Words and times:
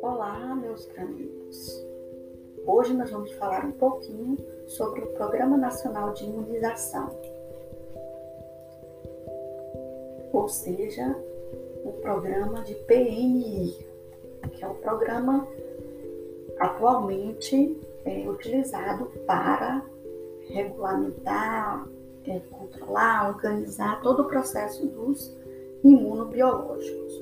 Olá, 0.00 0.56
meus 0.56 0.88
amigos. 0.96 1.86
Hoje 2.66 2.94
nós 2.94 3.10
vamos 3.10 3.32
falar 3.32 3.66
um 3.66 3.72
pouquinho 3.72 4.38
sobre 4.66 5.02
o 5.02 5.08
Programa 5.08 5.58
Nacional 5.58 6.14
de 6.14 6.24
Imunização, 6.24 7.10
ou 10.32 10.48
seja, 10.48 11.14
o 11.84 11.92
programa 12.00 12.62
de 12.62 12.74
PNI, 12.74 13.76
que 14.52 14.64
é 14.64 14.68
o 14.68 14.74
programa 14.76 15.46
atualmente 16.58 17.78
é, 18.06 18.26
utilizado 18.26 19.04
para 19.26 19.84
regulamentar, 20.48 21.86
é, 22.26 22.40
controlar, 22.50 23.28
organizar 23.28 24.00
todo 24.02 24.22
o 24.22 24.28
processo 24.28 24.86
dos 24.86 25.34
imunobiológicos. 25.82 27.20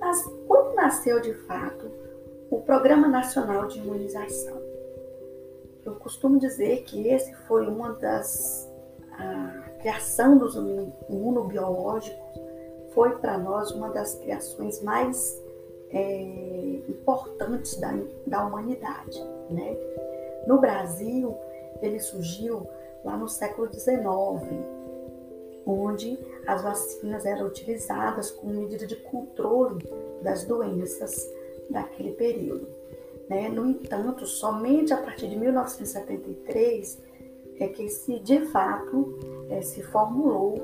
Mas 0.00 0.22
quando 0.46 0.74
nasceu 0.74 1.20
de 1.20 1.32
fato 1.32 1.90
o 2.50 2.60
Programa 2.60 3.08
Nacional 3.08 3.66
de 3.66 3.78
Imunização? 3.78 4.60
Eu 5.84 5.94
costumo 5.96 6.38
dizer 6.38 6.82
que 6.84 7.08
esse 7.08 7.34
foi 7.46 7.66
uma 7.66 7.92
das 7.94 8.70
a 9.18 9.70
criação 9.80 10.38
dos 10.38 10.56
imunobiológicos 11.08 12.40
foi 12.94 13.10
para 13.18 13.38
nós 13.38 13.70
uma 13.70 13.90
das 13.90 14.14
criações 14.16 14.82
mais 14.82 15.40
é, 15.90 16.22
importantes 16.88 17.78
da, 17.78 17.92
da 18.26 18.46
humanidade. 18.46 19.22
Né? 19.50 19.76
No 20.46 20.58
Brasil, 20.58 21.36
ele 21.82 22.00
surgiu 22.00 22.66
lá 23.04 23.16
no 23.16 23.28
século 23.28 23.72
XIX, 23.72 24.02
onde 25.66 26.18
as 26.46 26.62
vacinas 26.62 27.24
eram 27.24 27.46
utilizadas 27.46 28.30
como 28.30 28.54
medida 28.54 28.86
de 28.86 28.96
controle 28.96 29.86
das 30.22 30.44
doenças 30.44 31.30
daquele 31.70 32.12
período. 32.12 32.66
Né? 33.28 33.48
No 33.48 33.66
entanto, 33.66 34.26
somente 34.26 34.92
a 34.92 34.98
partir 34.98 35.28
de 35.28 35.36
1973 35.36 37.02
é 37.58 37.68
que 37.68 37.88
se 37.88 38.18
de 38.18 38.46
fato 38.46 39.18
é, 39.48 39.62
se 39.62 39.82
formulou 39.82 40.54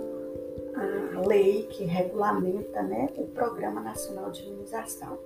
a 0.75 1.27
lei 1.27 1.65
que 1.65 1.85
regulamenta 1.85 2.83
né, 2.83 3.09
o 3.17 3.27
Programa 3.27 3.81
Nacional 3.81 4.31
de 4.31 4.43
Imunização. 4.43 5.19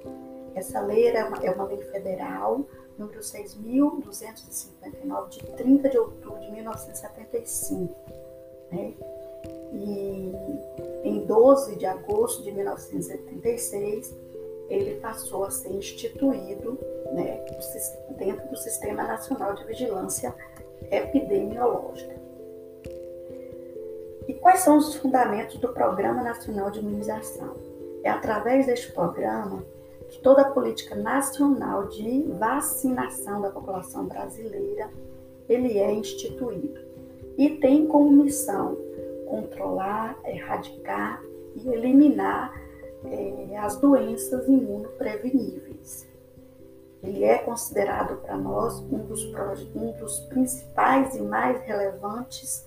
Essa 0.55 0.81
lei 0.81 1.09
é 1.09 1.25
uma, 1.25 1.45
é 1.45 1.51
uma 1.51 1.65
lei 1.65 1.83
federal, 1.83 2.65
número 2.97 3.21
6.259, 3.21 5.29
de 5.29 5.41
30 5.57 5.89
de 5.89 5.99
outubro 5.99 6.39
de 6.41 6.53
1975. 6.53 7.93
Né? 8.71 8.95
E 9.73 10.33
em 11.05 11.27
12 11.27 11.77
de 11.77 11.87
agosto 11.87 12.43
de 12.43 12.53
1976, 12.53 14.15
ele 14.69 15.01
passou 15.01 15.45
a 15.45 15.51
ser 15.51 15.71
instituído 15.71 16.79
né, 17.13 17.45
dentro 18.17 18.49
do 18.49 18.57
Sistema 18.57 19.03
Nacional 19.03 19.55
de 19.55 19.65
Vigilância 19.65 20.35
Epidemiológica. 20.91 22.15
E 24.27 24.35
quais 24.35 24.61
são 24.61 24.79
os 24.79 24.95
fundamentos 24.95 25.59
do 25.59 25.69
Programa 25.69 26.23
Nacional 26.23 26.71
de 26.71 26.79
Imunização? 26.79 27.55
É 28.03 28.11
através 28.11 28.67
deste 28.67 28.93
programa 28.93 29.65
toda 30.21 30.43
a 30.43 30.51
política 30.51 30.95
nacional 30.95 31.89
de 31.89 32.23
vacinação 32.39 33.41
da 33.41 33.51
população 33.51 34.07
brasileira 34.07 34.91
ele 35.49 35.79
é 35.79 35.93
instituído 35.93 36.81
e 37.37 37.51
tem 37.51 37.87
como 37.87 38.25
missão 38.25 38.77
controlar, 39.27 40.17
erradicar 40.25 41.23
e 41.57 41.69
eliminar 41.69 42.53
é, 43.05 43.59
as 43.59 43.77
doenças 43.77 44.47
imunopreveníveis. 44.49 46.09
Ele 47.03 47.25
é 47.25 47.37
considerado 47.39 48.17
para 48.23 48.37
nós 48.37 48.81
um 48.81 48.99
dos, 48.99 49.23
um 49.75 49.93
dos 49.93 50.21
principais 50.21 51.15
e 51.15 51.23
mais 51.23 51.61
relevantes 51.63 52.67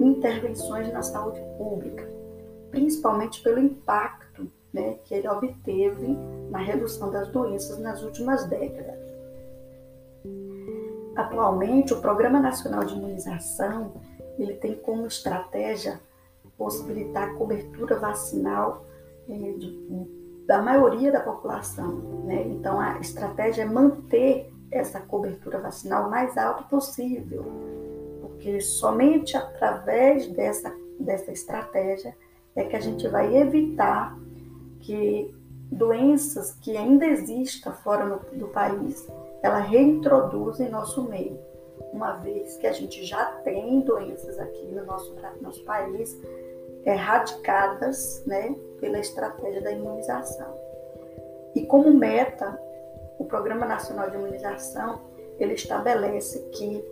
intervenções 0.00 0.92
na 0.92 1.02
saúde 1.02 1.40
pública, 1.56 2.08
principalmente 2.70 3.42
pelo 3.42 3.60
impacto 3.60 4.25
né, 4.76 4.98
que 5.04 5.14
ele 5.14 5.26
obteve 5.26 6.06
na 6.50 6.58
redução 6.58 7.10
das 7.10 7.28
doenças 7.28 7.78
nas 7.78 8.02
últimas 8.02 8.44
décadas. 8.44 9.00
Atualmente, 11.16 11.94
o 11.94 12.00
Programa 12.02 12.38
Nacional 12.38 12.84
de 12.84 12.94
Imunização 12.94 13.94
ele 14.38 14.52
tem 14.52 14.74
como 14.74 15.06
estratégia 15.06 15.98
possibilitar 16.58 17.30
a 17.30 17.34
cobertura 17.34 17.98
vacinal 17.98 18.84
é, 19.26 19.32
de, 19.32 20.44
da 20.46 20.60
maioria 20.60 21.10
da 21.10 21.20
população. 21.20 21.96
Né? 22.26 22.42
Então, 22.48 22.78
a 22.78 22.98
estratégia 22.98 23.62
é 23.62 23.64
manter 23.64 24.52
essa 24.70 25.00
cobertura 25.00 25.58
vacinal 25.58 26.08
o 26.08 26.10
mais 26.10 26.36
alta 26.36 26.64
possível, 26.64 27.46
porque 28.20 28.60
somente 28.60 29.38
através 29.38 30.28
dessa, 30.28 30.70
dessa 31.00 31.32
estratégia 31.32 32.14
é 32.54 32.64
que 32.64 32.76
a 32.76 32.80
gente 32.80 33.08
vai 33.08 33.34
evitar 33.36 34.14
que 34.86 35.34
doenças 35.70 36.52
que 36.62 36.76
ainda 36.76 37.04
existam 37.04 37.72
fora 37.72 38.20
do 38.32 38.46
país, 38.48 39.06
ela 39.42 39.58
reintroduz 39.58 40.60
em 40.60 40.68
nosso 40.68 41.02
meio, 41.02 41.38
uma 41.92 42.12
vez 42.12 42.56
que 42.56 42.66
a 42.66 42.72
gente 42.72 43.04
já 43.04 43.24
tem 43.42 43.80
doenças 43.80 44.38
aqui 44.38 44.66
no 44.66 44.84
nosso, 44.84 45.14
nosso 45.40 45.64
país 45.64 46.16
erradicadas 46.84 48.24
né, 48.26 48.54
pela 48.80 49.00
estratégia 49.00 49.60
da 49.60 49.72
imunização. 49.72 50.54
E 51.54 51.66
como 51.66 51.92
meta, 51.92 52.58
o 53.18 53.24
Programa 53.24 53.66
Nacional 53.66 54.08
de 54.08 54.16
Imunização 54.16 55.00
ele 55.38 55.54
estabelece 55.54 56.38
que 56.52 56.84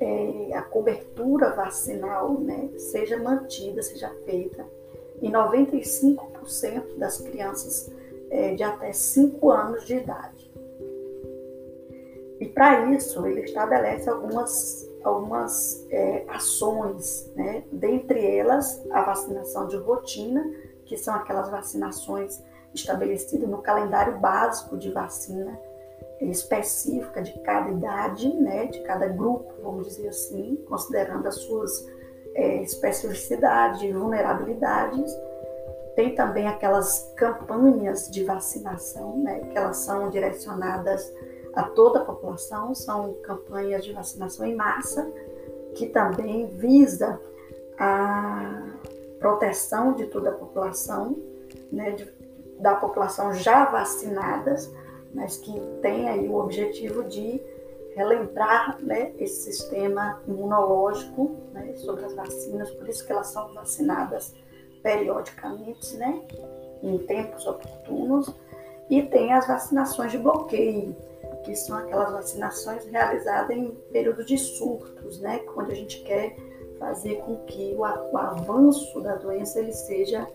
é, 0.00 0.54
a 0.54 0.62
cobertura 0.62 1.50
vacinal 1.50 2.34
né, 2.34 2.68
seja 2.76 3.16
mantida, 3.18 3.82
seja 3.82 4.10
feita 4.26 4.66
em 5.22 5.30
95% 5.30 6.96
das 6.96 7.18
crianças 7.18 7.90
é, 8.30 8.54
de 8.54 8.62
até 8.62 8.92
5 8.92 9.50
anos 9.50 9.84
de 9.84 9.96
idade. 9.96 10.50
E 12.40 12.46
para 12.46 12.90
isso, 12.94 13.26
ele 13.26 13.42
estabelece 13.42 14.08
algumas, 14.08 14.88
algumas 15.04 15.86
é, 15.90 16.24
ações, 16.28 17.30
né? 17.36 17.64
dentre 17.70 18.24
elas 18.24 18.82
a 18.90 19.02
vacinação 19.02 19.66
de 19.66 19.76
rotina, 19.76 20.42
que 20.86 20.96
são 20.96 21.14
aquelas 21.14 21.50
vacinações 21.50 22.42
estabelecidas 22.74 23.48
no 23.48 23.58
calendário 23.58 24.18
básico 24.18 24.78
de 24.78 24.90
vacina 24.90 25.58
específica 26.20 27.22
de 27.22 27.38
cada 27.40 27.70
idade, 27.70 28.28
né, 28.34 28.66
de 28.66 28.80
cada 28.82 29.08
grupo, 29.08 29.54
vamos 29.62 29.86
dizer 29.86 30.08
assim, 30.08 30.56
considerando 30.68 31.26
as 31.26 31.36
suas 31.36 31.86
é, 32.34 32.62
especificidades 32.62 33.82
e 33.82 33.92
vulnerabilidades. 33.92 35.12
Tem 35.96 36.14
também 36.14 36.46
aquelas 36.46 37.12
campanhas 37.16 38.10
de 38.10 38.24
vacinação, 38.24 39.18
né, 39.18 39.40
que 39.40 39.58
elas 39.58 39.78
são 39.78 40.08
direcionadas 40.08 41.12
a 41.52 41.64
toda 41.64 42.00
a 42.00 42.04
população, 42.04 42.74
são 42.74 43.14
campanhas 43.22 43.84
de 43.84 43.92
vacinação 43.92 44.46
em 44.46 44.54
massa, 44.54 45.10
que 45.74 45.86
também 45.86 46.46
visa 46.46 47.20
a 47.78 48.68
proteção 49.18 49.92
de 49.94 50.06
toda 50.06 50.30
a 50.30 50.34
população, 50.34 51.16
né, 51.70 51.90
de, 51.92 52.08
da 52.58 52.74
população 52.74 53.34
já 53.34 53.64
vacinadas, 53.64 54.72
mas 55.12 55.36
que 55.36 55.52
tem 55.82 56.08
aí 56.08 56.28
o 56.28 56.36
objetivo 56.36 57.04
de 57.04 57.42
relembrar 57.94 58.80
né, 58.82 59.12
esse 59.18 59.52
sistema 59.52 60.20
imunológico 60.26 61.36
né, 61.52 61.74
sobre 61.76 62.04
as 62.04 62.14
vacinas, 62.14 62.70
por 62.70 62.88
isso 62.88 63.04
que 63.04 63.12
elas 63.12 63.28
são 63.28 63.52
vacinadas 63.52 64.34
periodicamente, 64.82 65.96
né, 65.96 66.22
em 66.82 66.98
tempos 66.98 67.46
oportunos, 67.46 68.34
e 68.88 69.02
tem 69.02 69.32
as 69.32 69.46
vacinações 69.46 70.12
de 70.12 70.18
bloqueio, 70.18 70.96
que 71.44 71.54
são 71.54 71.76
aquelas 71.76 72.12
vacinações 72.12 72.84
realizadas 72.86 73.56
em 73.56 73.70
período 73.92 74.24
de 74.24 74.36
surtos, 74.38 75.20
né, 75.20 75.40
onde 75.56 75.72
a 75.72 75.74
gente 75.74 76.02
quer 76.02 76.36
fazer 76.78 77.16
com 77.16 77.36
que 77.44 77.74
o, 77.76 77.80
o 77.80 78.16
avanço 78.16 79.00
da 79.00 79.16
doença 79.16 79.58
ele 79.58 79.72
seja 79.72 80.26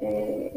é, 0.00 0.52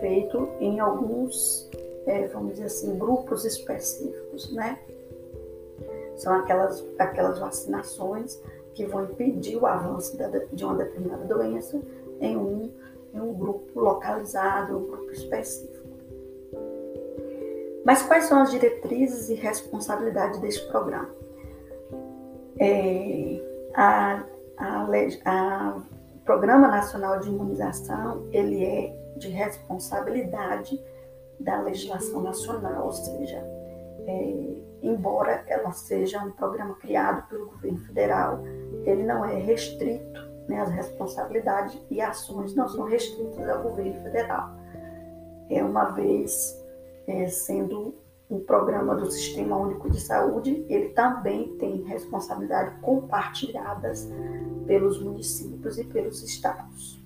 feito 0.00 0.48
em 0.60 0.78
alguns 0.78 1.68
é, 2.08 2.26
vamos 2.28 2.52
dizer 2.52 2.64
assim, 2.64 2.98
grupos 2.98 3.44
específicos, 3.44 4.50
né? 4.52 4.78
São 6.18 6.34
aquelas, 6.34 6.84
aquelas 6.98 7.38
vacinações 7.38 8.40
que 8.74 8.84
vão 8.84 9.04
impedir 9.04 9.56
o 9.56 9.66
avanço 9.66 10.16
de 10.52 10.64
uma 10.64 10.74
determinada 10.74 11.24
doença 11.24 11.80
em 12.20 12.36
um, 12.36 12.70
em 13.14 13.20
um 13.20 13.32
grupo 13.32 13.80
localizado, 13.80 14.76
um 14.76 14.86
grupo 14.86 15.10
específico. 15.12 15.78
Mas 17.84 18.02
quais 18.02 18.24
são 18.24 18.42
as 18.42 18.50
diretrizes 18.50 19.30
e 19.30 19.34
responsabilidades 19.34 20.38
deste 20.40 20.66
programa? 20.68 21.08
É, 22.60 23.40
a, 23.74 24.24
a, 24.58 24.86
a 25.24 25.80
Programa 26.24 26.68
Nacional 26.68 27.20
de 27.20 27.28
Imunização, 27.30 28.28
ele 28.30 28.62
é 28.62 28.94
de 29.16 29.28
responsabilidade 29.28 30.78
da 31.40 31.62
legislação 31.62 32.20
nacional, 32.20 32.84
ou 32.84 32.92
seja, 32.92 33.42
é, 34.06 34.62
embora 34.82 35.44
ela 35.46 35.72
seja 35.72 36.22
um 36.22 36.30
programa 36.30 36.74
criado 36.74 37.28
pelo 37.28 37.46
governo 37.46 37.78
federal, 37.78 38.42
ele 38.84 39.02
não 39.02 39.24
é 39.24 39.34
restrito, 39.34 40.20
né, 40.48 40.60
as 40.60 40.70
responsabilidades 40.70 41.78
e 41.90 42.00
ações 42.00 42.54
não 42.54 42.68
são 42.68 42.84
restritas 42.84 43.48
ao 43.48 43.62
governo 43.62 44.02
federal. 44.02 44.50
É 45.50 45.62
uma 45.62 45.90
vez 45.90 46.58
é, 47.06 47.26
sendo 47.26 47.94
um 48.30 48.40
programa 48.40 48.94
do 48.94 49.10
Sistema 49.10 49.56
Único 49.56 49.90
de 49.90 50.00
Saúde, 50.00 50.64
ele 50.68 50.90
também 50.90 51.56
tem 51.56 51.82
responsabilidades 51.82 52.78
compartilhadas 52.82 54.08
pelos 54.66 55.02
municípios 55.02 55.78
e 55.78 55.84
pelos 55.84 56.22
estados. 56.22 57.02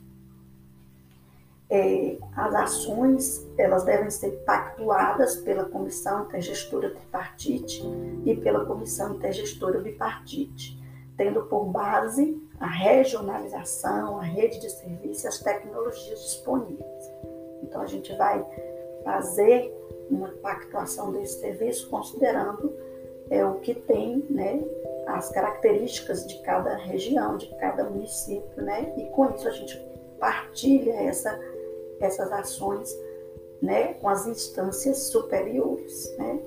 É, 1.75 2.19
as 2.37 2.55
ações 2.55 3.49
elas 3.57 3.83
devem 3.85 4.11
ser 4.11 4.31
pactuadas 4.45 5.37
pela 5.37 5.65
Comissão 5.65 6.25
Intergestora 6.25 6.91
Tripartite 6.91 7.83
e 8.27 8.37
pela 8.37 8.67
Comissão 8.67 9.15
Intergestora 9.15 9.81
Bipartite, 9.81 10.79
tendo 11.17 11.45
por 11.45 11.65
base 11.65 12.39
a 12.61 12.67
regionalização, 12.67 14.19
a 14.19 14.23
rede 14.23 14.61
de 14.61 14.71
serviços 14.71 15.25
e 15.25 15.29
as 15.29 15.39
tecnologias 15.39 16.21
disponíveis. 16.21 17.11
Então, 17.63 17.81
a 17.81 17.87
gente 17.87 18.15
vai 18.19 18.45
fazer 19.03 19.75
uma 20.11 20.29
pactuação 20.29 21.11
desse 21.11 21.41
serviço 21.41 21.89
considerando 21.89 22.71
é, 23.31 23.43
o 23.47 23.61
que 23.61 23.75
tem, 23.75 24.27
né, 24.29 24.63
as 25.07 25.31
características 25.31 26.27
de 26.27 26.39
cada 26.43 26.77
região, 26.77 27.39
de 27.39 27.47
cada 27.57 27.85
município, 27.85 28.63
né, 28.63 28.93
e 28.99 29.07
com 29.07 29.31
isso 29.31 29.49
a 29.49 29.53
gente 29.53 29.93
partilha 30.21 30.93
essa, 30.93 31.37
essas 32.05 32.31
ações, 32.33 32.89
né, 33.61 33.95
com 33.95 34.09
as 34.09 34.27
instâncias 34.27 34.99
superiores, 35.05 36.17
né. 36.19 36.41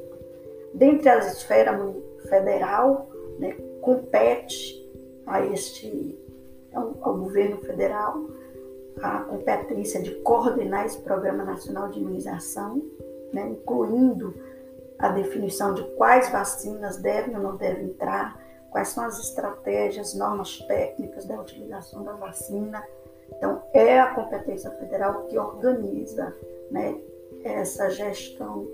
Dentre 0.73 1.09
as 1.09 1.37
esferas 1.37 1.79
federal, 2.27 3.09
né, 3.39 3.55
compete 3.81 4.83
a 5.25 5.45
este 5.45 6.19
ao, 6.73 6.97
ao 7.01 7.17
governo 7.17 7.57
federal 7.59 8.25
a 9.01 9.19
competência 9.21 10.01
de 10.01 10.11
coordenar 10.21 10.85
esse 10.85 10.99
Programa 10.99 11.43
Nacional 11.43 11.89
de 11.89 11.99
Imunização, 11.99 12.81
né, 13.33 13.49
incluindo 13.49 14.33
a 14.97 15.09
definição 15.09 15.73
de 15.73 15.83
quais 15.95 16.29
vacinas 16.31 16.97
devem 16.97 17.35
ou 17.35 17.43
não 17.43 17.57
devem 17.57 17.87
entrar, 17.87 18.39
quais 18.71 18.89
são 18.89 19.03
as 19.03 19.19
estratégias, 19.19 20.13
normas 20.13 20.59
técnicas 20.59 21.25
da 21.25 21.39
utilização 21.39 22.03
da 22.03 22.13
vacina. 22.13 22.83
Então, 23.31 23.61
é 23.73 23.99
a 23.99 24.13
competência 24.13 24.71
federal 24.71 25.23
que 25.23 25.37
organiza 25.37 26.35
né, 26.71 26.99
essa 27.43 27.89
gestão 27.89 28.67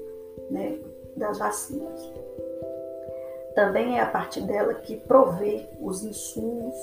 né, 0.49 0.79
das 1.15 1.39
vacinas. 1.39 2.11
Também 3.55 3.97
é 3.97 4.01
a 4.01 4.05
partir 4.05 4.41
dela 4.41 4.73
que 4.75 4.97
provê 4.97 5.67
os 5.79 6.03
insumos 6.03 6.75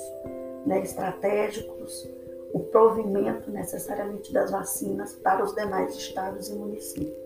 né, 0.65 0.81
estratégicos, 0.81 2.07
o 2.53 2.59
provimento 2.59 3.49
necessariamente 3.51 4.31
das 4.33 4.51
vacinas 4.51 5.13
para 5.13 5.43
os 5.43 5.53
demais 5.55 5.95
estados 5.95 6.49
e 6.49 6.53
municípios. 6.53 7.17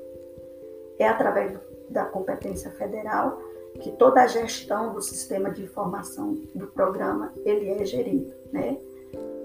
É 1.00 1.08
através 1.08 1.58
da 1.90 2.06
competência 2.06 2.72
federal 2.72 3.42
que 3.82 3.92
toda 3.92 4.22
a 4.22 4.28
gestão 4.28 4.94
do 4.94 5.02
sistema 5.02 5.50
de 5.50 5.64
informação 5.64 6.38
do 6.54 6.68
programa 6.68 7.34
ele 7.44 7.70
é 7.70 7.86
gerido, 7.86 8.34
né? 8.52 8.78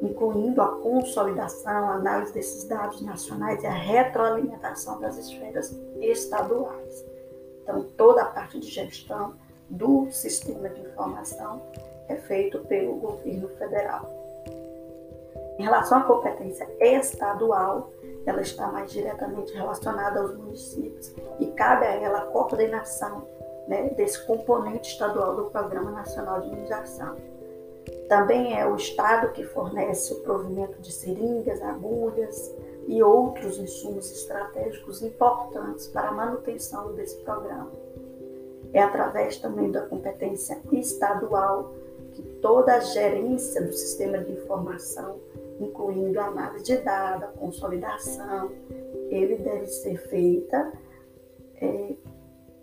Incluindo 0.02 0.62
a 0.62 0.80
consolidação, 0.80 1.88
a 1.88 1.94
análise 1.94 2.32
desses 2.32 2.64
dados 2.64 3.00
nacionais 3.00 3.62
e 3.62 3.66
a 3.66 3.72
retroalimentação 3.72 5.00
das 5.00 5.16
esferas 5.16 5.74
estaduais. 6.00 7.04
Então, 7.62 7.84
toda 7.96 8.22
a 8.22 8.26
parte 8.26 8.58
de 8.58 8.68
gestão 8.68 9.34
do 9.68 10.10
sistema 10.10 10.68
de 10.68 10.80
informação 10.80 11.62
é 12.08 12.16
feito 12.16 12.60
pelo 12.60 12.94
governo 12.96 13.48
federal. 13.50 14.08
Em 15.58 15.64
relação 15.64 15.98
à 15.98 16.02
competência 16.02 16.68
estadual, 16.80 17.90
ela 18.24 18.40
está 18.40 18.68
mais 18.68 18.90
diretamente 18.92 19.52
relacionada 19.52 20.20
aos 20.20 20.36
municípios 20.36 21.12
e 21.40 21.46
cabe 21.46 21.84
a 21.84 21.94
ela 21.94 22.18
a 22.18 22.26
coordenação 22.26 23.26
né, 23.66 23.90
desse 23.90 24.24
componente 24.24 24.92
estadual 24.92 25.36
do 25.36 25.44
Programa 25.50 25.90
Nacional 25.90 26.40
de 26.40 26.48
Imunização. 26.48 27.16
Também 28.08 28.58
é 28.58 28.66
o 28.66 28.76
Estado 28.76 29.32
que 29.32 29.44
fornece 29.44 30.12
o 30.14 30.20
provimento 30.20 30.80
de 30.80 30.90
seringas, 30.92 31.60
agulhas 31.62 32.54
e 32.86 33.02
outros 33.02 33.58
insumos 33.58 34.10
estratégicos 34.10 35.02
importantes 35.02 35.88
para 35.88 36.08
a 36.08 36.12
manutenção 36.12 36.94
desse 36.94 37.16
programa. 37.18 37.70
É 38.72 38.82
através 38.82 39.38
também 39.38 39.70
da 39.70 39.82
competência 39.82 40.58
estadual 40.72 41.74
que 42.12 42.22
toda 42.40 42.74
a 42.74 42.80
gerência 42.80 43.62
do 43.62 43.72
sistema 43.72 44.18
de 44.18 44.32
informação 44.32 45.20
incluindo 45.60 46.18
a 46.20 46.26
análise 46.26 46.64
de 46.64 46.76
dados, 46.78 47.24
a 47.24 47.32
consolidação, 47.32 48.50
ele 49.10 49.36
deve 49.36 49.66
ser 49.66 49.96
feita, 50.08 50.72
é, 51.60 51.94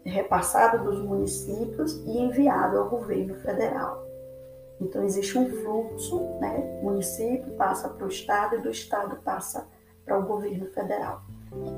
repassado 0.05 0.83
dos 0.83 1.01
municípios 1.01 1.95
e 2.05 2.17
enviado 2.17 2.77
ao 2.77 2.89
governo 2.89 3.35
federal. 3.35 4.04
Então 4.79 5.03
existe 5.03 5.37
um 5.37 5.49
fluxo, 5.49 6.19
né? 6.39 6.79
O 6.81 6.85
município 6.85 7.53
passa 7.53 7.89
para 7.89 8.05
o 8.05 8.09
estado 8.09 8.55
e 8.55 8.61
do 8.61 8.69
estado 8.69 9.15
passa 9.17 9.67
para 10.05 10.19
o 10.19 10.23
governo 10.23 10.67
federal. 10.67 11.21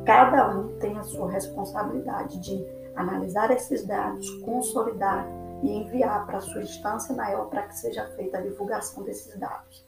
Cada 0.06 0.58
um 0.58 0.78
tem 0.80 0.98
a 0.98 1.04
sua 1.04 1.30
responsabilidade 1.30 2.40
de 2.40 2.66
analisar 2.96 3.52
esses 3.52 3.86
dados, 3.86 4.30
consolidar 4.42 5.28
e 5.62 5.72
enviar 5.72 6.26
para 6.26 6.40
a 6.40 6.42
sua 6.42 6.62
instância 6.62 7.16
maior 7.16 7.46
para 7.50 7.64
que 7.64 7.78
seja 7.78 8.06
feita 8.16 8.38
a 8.38 8.42
divulgação 8.42 9.04
desses 9.04 9.38
dados 9.38 9.86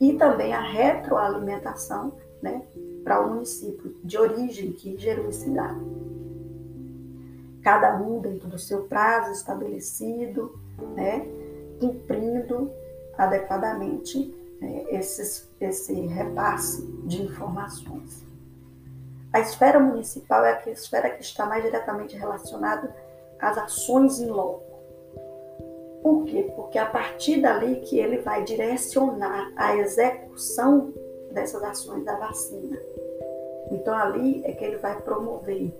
e 0.00 0.14
também 0.14 0.52
a 0.52 0.60
retroalimentação 0.60 2.14
né, 2.42 2.62
para 3.02 3.20
o 3.20 3.34
município 3.34 3.96
de 4.02 4.18
origem 4.18 4.72
que 4.72 4.96
gerou 4.98 5.28
esse 5.28 5.48
dado. 5.50 6.04
Cada 7.62 7.96
um 7.96 8.20
dentro 8.20 8.48
do 8.48 8.58
seu 8.58 8.84
prazo 8.84 9.32
estabelecido, 9.32 10.58
né, 10.94 11.26
cumprindo 11.88 12.70
adequadamente 13.16 14.34
né, 14.60 14.84
esses, 14.90 15.48
esse 15.60 15.92
repasse 16.06 16.84
de 17.04 17.22
informações. 17.22 18.24
A 19.32 19.40
esfera 19.40 19.80
municipal 19.80 20.44
é 20.44 20.62
a 20.64 20.70
esfera 20.70 21.10
que 21.10 21.22
está 21.22 21.46
mais 21.46 21.64
diretamente 21.64 22.16
relacionada 22.16 22.94
às 23.40 23.58
ações 23.58 24.20
em 24.20 24.28
loco 24.28 24.74
por 26.04 26.26
quê? 26.26 26.52
Porque 26.54 26.76
é 26.76 26.82
a 26.82 26.86
partir 26.86 27.40
dali 27.40 27.76
que 27.76 27.98
ele 27.98 28.18
vai 28.18 28.44
direcionar 28.44 29.50
a 29.56 29.74
execução 29.74 30.92
dessas 31.30 31.62
ações 31.62 32.04
da 32.04 32.14
vacina. 32.16 32.78
Então 33.70 33.96
ali 33.96 34.44
é 34.44 34.52
que 34.52 34.62
ele 34.62 34.76
vai 34.76 35.00
promover 35.00 35.72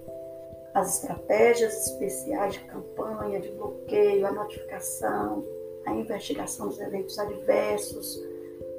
as 0.72 0.94
estratégias 0.94 1.86
especiais 1.86 2.54
de 2.54 2.60
campanha, 2.60 3.38
de 3.38 3.50
bloqueio, 3.50 4.26
a 4.26 4.32
notificação, 4.32 5.44
a 5.86 5.92
investigação 5.92 6.68
dos 6.68 6.80
eventos 6.80 7.18
adversos, 7.18 8.22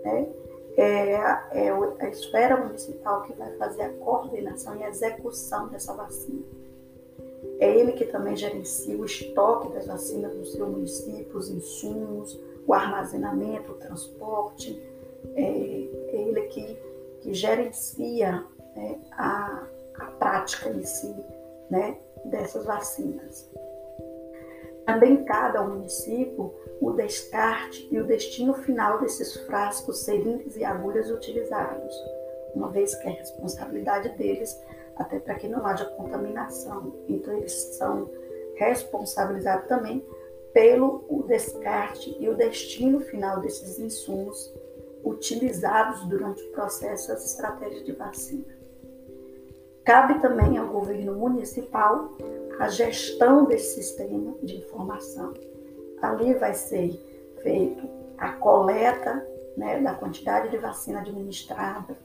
né? 0.03 0.27
É, 0.77 1.11
é 1.53 1.69
a 1.99 2.09
esfera 2.09 2.57
municipal 2.57 3.23
que 3.23 3.33
vai 3.33 3.55
fazer 3.55 3.83
a 3.83 3.93
coordenação 3.93 4.75
e 4.75 4.83
a 4.83 4.89
execução 4.89 5.69
dessa 5.69 5.93
vacina. 5.93 6.43
É 7.59 7.73
ele 7.73 7.93
que 7.93 8.05
também 8.05 8.35
gerencia 8.35 8.97
o 8.97 9.05
estoque 9.05 9.71
das 9.71 9.87
vacinas 9.87 10.35
no 10.35 10.45
seu 10.45 10.67
município, 10.67 11.37
os 11.37 11.49
insumos, 11.49 12.37
o 12.67 12.73
armazenamento, 12.73 13.71
o 13.71 13.75
transporte. 13.75 14.81
É, 15.35 15.41
é 15.41 16.21
ele 16.21 16.41
que, 16.47 16.77
que 17.21 17.33
gerencia 17.33 18.45
é, 18.75 18.95
a, 19.13 19.67
a 19.97 20.05
prática 20.19 20.69
em 20.69 20.83
si 20.83 21.15
né, 21.69 21.97
dessas 22.25 22.65
vacinas. 22.65 23.49
Também 24.85 25.23
cabe 25.25 25.57
ao 25.57 25.67
município 25.67 26.53
o 26.79 26.91
descarte 26.91 27.87
e 27.91 27.99
o 27.99 28.05
destino 28.05 28.53
final 28.53 28.99
desses 28.99 29.35
frascos, 29.45 30.03
seringas 30.03 30.55
e 30.57 30.63
agulhas 30.63 31.09
utilizados, 31.09 31.95
uma 32.53 32.69
vez 32.69 32.93
que 32.95 33.07
é 33.07 33.11
responsabilidade 33.11 34.09
deles 34.17 34.55
até 34.95 35.19
para 35.19 35.35
que 35.35 35.47
não 35.47 35.65
haja 35.65 35.85
contaminação. 35.85 36.93
Então, 37.07 37.33
eles 37.35 37.51
são 37.77 38.09
responsabilizados 38.55 39.67
também 39.67 40.05
pelo 40.53 41.03
o 41.09 41.23
descarte 41.23 42.15
e 42.19 42.29
o 42.29 42.35
destino 42.35 43.01
final 43.01 43.41
desses 43.41 43.77
insumos 43.77 44.53
utilizados 45.03 46.05
durante 46.07 46.41
o 46.43 46.51
processo 46.51 47.09
das 47.09 47.25
estratégias 47.25 47.83
de 47.83 47.91
vacina. 47.91 48.55
Cabe 49.83 50.19
também 50.19 50.57
ao 50.57 50.67
governo 50.67 51.13
municipal 51.13 52.09
a 52.59 52.67
gestão 52.67 53.45
desse 53.45 53.75
sistema 53.75 54.35
de 54.41 54.57
informação. 54.57 55.33
Ali 56.01 56.33
vai 56.35 56.53
ser 56.53 56.91
feito 57.41 57.87
a 58.17 58.31
coleta 58.33 59.25
né, 59.57 59.79
da 59.81 59.93
quantidade 59.93 60.49
de 60.49 60.57
vacina 60.57 60.99
administrada, 60.99 61.97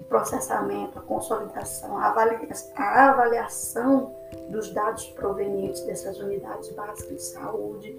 o 0.00 0.04
processamento, 0.04 0.98
a 0.98 1.02
consolidação, 1.02 1.96
a 1.98 2.06
avaliação, 2.06 2.72
a 2.76 3.10
avaliação 3.10 4.14
dos 4.48 4.72
dados 4.72 5.06
provenientes 5.10 5.82
dessas 5.82 6.18
unidades 6.18 6.70
básicas 6.70 7.16
de 7.16 7.22
saúde 7.22 7.98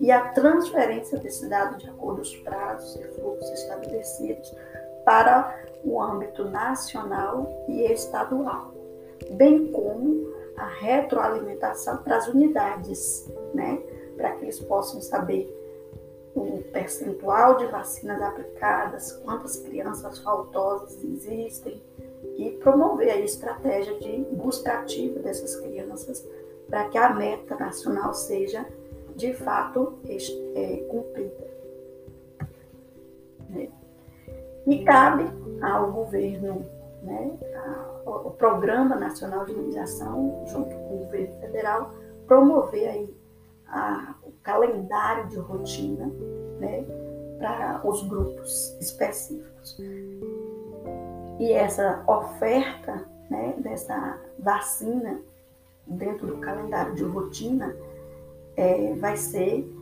e 0.00 0.10
a 0.10 0.28
transferência 0.28 1.18
desse 1.18 1.48
dado 1.48 1.76
de 1.76 1.88
acordo 1.88 2.16
com 2.16 2.22
os 2.22 2.36
prazos 2.36 2.96
e 2.96 3.02
fluxos 3.14 3.50
estabelecidos 3.50 4.54
para 5.04 5.64
o 5.84 6.00
âmbito 6.00 6.44
nacional 6.44 7.64
e 7.68 7.82
estadual, 7.92 8.72
bem 9.32 9.72
como 9.72 10.37
a 10.58 10.66
retroalimentação 10.66 11.98
para 11.98 12.16
as 12.16 12.28
unidades, 12.28 13.30
né, 13.54 13.80
para 14.16 14.32
que 14.32 14.44
eles 14.44 14.58
possam 14.60 15.00
saber 15.00 15.54
o 16.34 16.62
percentual 16.72 17.56
de 17.56 17.66
vacinas 17.66 18.20
aplicadas, 18.20 19.12
quantas 19.24 19.56
crianças 19.56 20.18
faltosas 20.18 21.02
existem 21.02 21.82
e 22.36 22.50
promover 22.62 23.10
a 23.10 23.16
estratégia 23.16 23.98
de 23.98 24.18
busca 24.32 24.72
ativa 24.72 25.20
dessas 25.20 25.56
crianças 25.56 26.26
para 26.68 26.88
que 26.88 26.98
a 26.98 27.14
meta 27.14 27.56
nacional 27.56 28.12
seja 28.14 28.66
de 29.16 29.32
fato 29.34 29.98
é, 30.54 30.76
cumprida. 30.88 31.48
Né? 33.48 33.68
E 34.66 34.84
cabe 34.84 35.24
ao 35.62 35.90
governo, 35.90 36.64
né, 37.02 37.32
ao 38.12 38.30
Programa 38.32 38.96
Nacional 38.96 39.44
de 39.44 39.52
Imunização, 39.52 40.44
junto 40.46 40.74
com 40.74 40.94
o 40.94 40.98
governo 41.04 41.40
federal, 41.40 41.94
promover 42.26 42.88
aí 42.88 43.16
a, 43.68 44.14
o 44.22 44.32
calendário 44.42 45.28
de 45.28 45.38
rotina 45.38 46.06
né, 46.58 46.84
para 47.38 47.80
os 47.84 48.06
grupos 48.06 48.76
específicos. 48.80 49.78
E 51.38 51.52
essa 51.52 52.02
oferta 52.06 53.06
né, 53.30 53.54
dessa 53.58 54.18
vacina 54.38 55.20
dentro 55.86 56.26
do 56.26 56.38
calendário 56.38 56.94
de 56.94 57.04
rotina 57.04 57.74
é, 58.56 58.94
vai 58.94 59.16
ser 59.16 59.72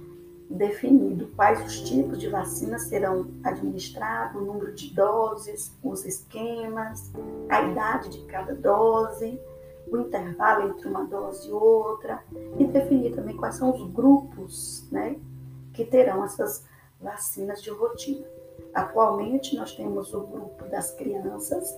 definido 0.48 1.28
quais 1.34 1.64
os 1.64 1.80
tipos 1.80 2.18
de 2.18 2.28
vacinas 2.28 2.82
serão 2.82 3.26
administrados, 3.42 4.40
o 4.40 4.44
número 4.44 4.72
de 4.72 4.94
doses, 4.94 5.76
os 5.82 6.04
esquemas, 6.04 7.10
a 7.48 7.62
idade 7.62 8.08
de 8.10 8.24
cada 8.26 8.54
dose, 8.54 9.40
o 9.90 9.98
intervalo 9.98 10.70
entre 10.70 10.88
uma 10.88 11.04
dose 11.04 11.48
e 11.48 11.52
outra, 11.52 12.22
e 12.58 12.64
definir 12.64 13.14
também 13.14 13.36
quais 13.36 13.56
são 13.56 13.74
os 13.74 13.90
grupos 13.92 14.88
né, 14.90 15.16
que 15.72 15.84
terão 15.84 16.24
essas 16.24 16.64
vacinas 17.00 17.62
de 17.62 17.70
rotina. 17.70 18.26
Atualmente, 18.74 19.56
nós 19.56 19.74
temos 19.74 20.12
o 20.12 20.20
grupo 20.20 20.64
das 20.68 20.92
crianças, 20.92 21.74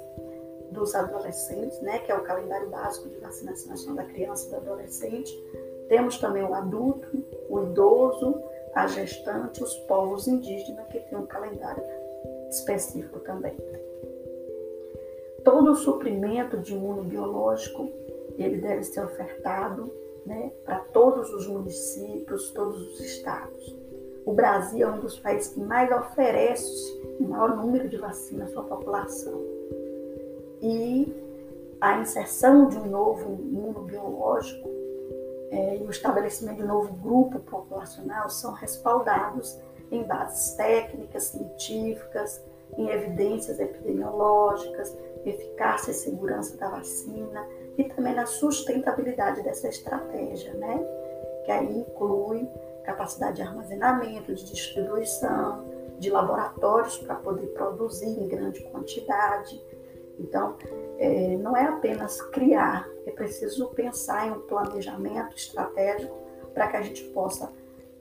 dos 0.70 0.94
adolescentes, 0.94 1.80
né, 1.80 1.98
que 2.00 2.12
é 2.12 2.14
o 2.14 2.22
calendário 2.22 2.68
básico 2.68 3.08
de 3.08 3.16
vacinação 3.16 3.94
da 3.94 4.04
criança 4.04 4.46
e 4.46 4.50
do 4.50 4.56
adolescente. 4.56 5.32
Temos 5.88 6.18
também 6.18 6.42
o 6.42 6.52
adulto, 6.52 7.24
o 7.48 7.62
idoso, 7.62 8.42
a 8.78 8.86
gestante, 8.86 9.62
os 9.62 9.74
povos 9.88 10.28
indígenas, 10.28 10.86
que 10.88 11.00
tem 11.00 11.18
um 11.18 11.26
calendário 11.26 11.82
específico 12.48 13.18
também. 13.20 13.56
Todo 15.44 15.72
o 15.72 15.76
suprimento 15.76 16.58
de 16.58 16.74
imunobiológico, 16.74 17.90
ele 18.38 18.58
deve 18.58 18.84
ser 18.84 19.04
ofertado 19.04 19.92
né, 20.24 20.52
para 20.64 20.78
todos 20.78 21.32
os 21.32 21.46
municípios, 21.46 22.50
todos 22.50 22.80
os 22.92 23.00
estados. 23.00 23.76
O 24.24 24.32
Brasil 24.32 24.86
é 24.86 24.90
um 24.90 25.00
dos 25.00 25.18
países 25.18 25.54
que 25.54 25.60
mais 25.60 25.90
oferece 25.90 27.00
o 27.18 27.24
maior 27.24 27.56
número 27.56 27.88
de 27.88 27.96
vacinas 27.96 28.50
à 28.50 28.52
sua 28.52 28.64
população. 28.64 29.42
E 30.62 31.12
a 31.80 32.00
inserção 32.00 32.68
de 32.68 32.76
um 32.76 32.86
novo 32.86 33.40
imunobiológico 33.40 34.77
é, 35.50 35.76
e 35.76 35.82
o 35.82 35.90
estabelecimento 35.90 36.58
de 36.58 36.66
novo 36.66 36.92
grupo 36.94 37.38
populacional 37.40 38.28
são 38.28 38.52
respaldados 38.52 39.58
em 39.90 40.02
bases 40.02 40.54
técnicas, 40.54 41.24
científicas, 41.24 42.44
em 42.76 42.88
evidências 42.88 43.58
epidemiológicas, 43.58 44.96
eficácia 45.24 45.90
e 45.90 45.94
segurança 45.94 46.56
da 46.58 46.68
vacina 46.68 47.46
e 47.76 47.84
também 47.84 48.14
na 48.14 48.26
sustentabilidade 48.26 49.42
dessa 49.42 49.68
estratégia, 49.68 50.52
né? 50.54 50.78
Que 51.44 51.52
aí 51.52 51.78
inclui 51.78 52.46
capacidade 52.84 53.36
de 53.36 53.42
armazenamento, 53.42 54.34
de 54.34 54.44
distribuição, 54.44 55.64
de 55.98 56.10
laboratórios 56.10 56.98
para 56.98 57.16
poder 57.16 57.46
produzir 57.48 58.06
em 58.06 58.28
grande 58.28 58.62
quantidade, 58.64 59.60
então, 60.18 60.56
é, 60.98 61.36
não 61.36 61.56
é 61.56 61.64
apenas 61.64 62.20
criar, 62.20 62.88
é 63.06 63.10
preciso 63.12 63.68
pensar 63.68 64.26
em 64.26 64.32
um 64.32 64.40
planejamento 64.40 65.36
estratégico 65.36 66.14
para 66.52 66.66
que 66.66 66.76
a 66.76 66.82
gente 66.82 67.04
possa 67.04 67.50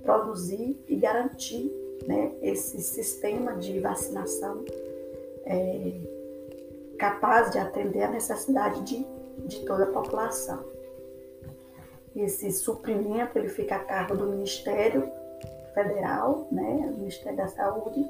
produzir 0.01 0.83
e 0.87 0.95
garantir 0.95 1.71
né, 2.07 2.31
esse 2.41 2.81
sistema 2.81 3.55
de 3.55 3.79
vacinação 3.79 4.65
é, 5.45 5.93
capaz 6.97 7.51
de 7.51 7.59
atender 7.59 8.03
a 8.03 8.09
necessidade 8.09 8.81
de, 8.81 9.05
de 9.45 9.65
toda 9.65 9.83
a 9.83 9.91
população. 9.91 10.65
Esse 12.15 12.51
suprimento 12.51 13.37
ele 13.37 13.49
fica 13.49 13.75
a 13.75 13.79
cargo 13.79 14.17
do 14.17 14.25
Ministério 14.25 15.07
Federal, 15.75 16.47
né, 16.51 16.93
Ministério 16.97 17.37
da 17.37 17.47
Saúde, 17.47 18.09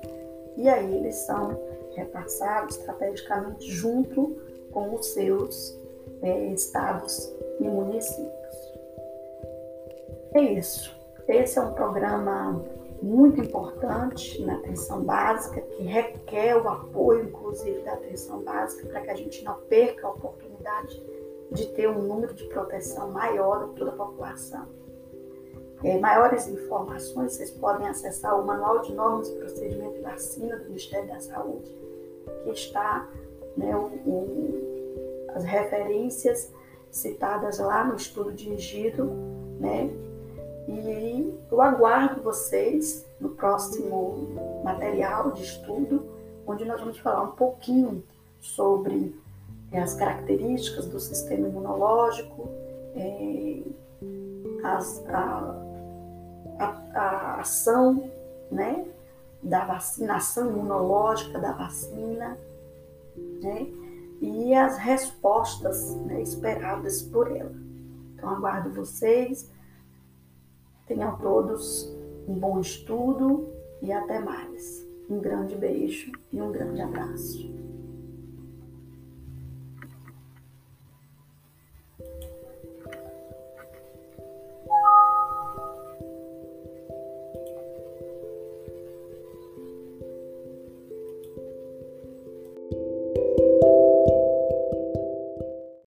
e 0.56 0.70
aí 0.70 0.96
eles 0.96 1.15
são 1.15 1.60
repassado 1.94 2.70
estrategicamente 2.70 3.70
junto 3.70 4.38
com 4.77 4.93
os 4.93 5.07
seus 5.07 5.75
é, 6.22 6.53
estados 6.53 7.34
e 7.60 7.63
municípios. 7.63 8.55
É 10.36 10.41
isso. 10.41 10.96
Esse 11.27 11.57
é 11.57 11.63
um 11.63 11.74
programa 11.74 12.63
muito 13.01 13.41
importante 13.41 14.39
na 14.46 14.57
atenção 14.57 15.03
básica, 15.03 15.62
que 15.62 15.81
requer 15.81 16.57
o 16.57 16.69
apoio, 16.69 17.24
inclusive, 17.24 17.81
da 17.81 17.93
atenção 17.93 18.43
básica, 18.43 18.88
para 18.88 19.01
que 19.01 19.10
a 19.10 19.15
gente 19.15 19.43
não 19.43 19.55
perca 19.62 20.05
a 20.05 20.12
oportunidade 20.12 21.03
de 21.51 21.65
ter 21.69 21.89
um 21.89 22.03
número 22.03 22.36
de 22.36 22.43
proteção 22.43 23.10
maior 23.10 23.69
de 23.69 23.75
toda 23.77 23.89
a 23.89 23.96
população. 23.96 24.67
É, 25.84 25.98
maiores 25.98 26.48
informações, 26.48 27.34
vocês 27.34 27.50
podem 27.50 27.88
acessar 27.88 28.39
o 28.39 28.46
Manual 28.46 28.84
de 28.84 28.93
Normas 28.93 29.27
e 29.27 29.34
Procedimento 29.38 29.96
de 29.96 30.01
Vacina 30.01 30.55
do 30.55 30.65
Ministério 30.65 31.07
da 31.07 31.19
Saúde, 31.19 31.75
que 32.43 32.51
está 32.51 33.10
né, 33.57 33.75
o, 33.75 33.86
o, 34.10 34.66
as 35.38 35.44
referências 35.44 36.51
citadas 36.91 37.60
lá 37.60 37.84
no 37.84 37.96
estudo 37.96 38.34
dirigido, 38.34 39.06
né? 39.60 39.89
E 40.67 41.34
eu 41.50 41.62
aguardo 41.62 42.22
vocês 42.22 43.06
no 43.22 43.29
próximo 43.29 44.62
material 44.63 45.32
de 45.32 45.44
estudo, 45.44 46.03
onde 46.46 46.65
nós 46.65 46.79
vamos 46.79 46.98
falar 47.00 47.24
um 47.24 47.32
pouquinho 47.32 48.03
sobre 48.41 49.15
é, 49.72 49.79
as 49.79 49.94
características 49.94 50.88
do 50.88 51.00
sistema 51.00 51.48
imunológico, 51.48 52.50
é, 52.96 53.62
as, 54.63 55.06
a, 55.08 55.56
a, 56.60 57.00
a 57.00 57.41
ação 57.41 58.10
né, 58.51 58.86
da 59.41 59.65
vacinação 59.65 60.50
imunológica 60.50 61.39
da 61.39 61.51
vacina, 61.53 62.38
né? 63.41 63.67
E 64.21 64.53
as 64.53 64.77
respostas 64.77 65.95
né, 66.05 66.21
esperadas 66.21 67.01
por 67.01 67.31
ela. 67.31 67.55
Então, 68.15 68.29
aguardo 68.29 68.74
vocês. 68.74 69.51
Tenham 70.88 71.17
todos 71.17 71.93
um 72.27 72.33
bom 72.36 72.59
estudo 72.59 73.50
e 73.81 73.91
até 73.91 74.19
mais. 74.19 74.88
Um 75.09 75.19
grande 75.19 75.55
beijo 75.55 76.12
e 76.31 76.41
um 76.41 76.51
grande 76.51 76.81
abraço. 76.81 77.53